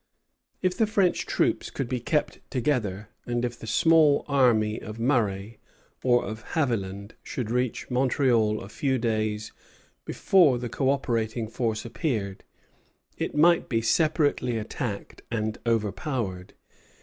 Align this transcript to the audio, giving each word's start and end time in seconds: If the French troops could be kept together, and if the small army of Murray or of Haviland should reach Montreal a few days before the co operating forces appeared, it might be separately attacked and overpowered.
If 0.63 0.75
the 0.75 0.87
French 0.87 1.27
troops 1.27 1.69
could 1.69 1.87
be 1.87 1.99
kept 1.99 2.39
together, 2.49 3.09
and 3.27 3.45
if 3.45 3.59
the 3.59 3.67
small 3.67 4.25
army 4.27 4.81
of 4.81 4.99
Murray 4.99 5.59
or 6.01 6.25
of 6.25 6.41
Haviland 6.55 7.11
should 7.21 7.51
reach 7.51 7.87
Montreal 7.91 8.61
a 8.61 8.67
few 8.67 8.97
days 8.97 9.51
before 10.03 10.57
the 10.57 10.69
co 10.69 10.89
operating 10.89 11.47
forces 11.47 11.85
appeared, 11.85 12.43
it 13.19 13.35
might 13.35 13.69
be 13.69 13.83
separately 13.83 14.57
attacked 14.57 15.21
and 15.29 15.59
overpowered. 15.67 16.55